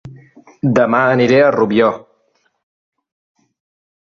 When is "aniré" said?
1.15-1.37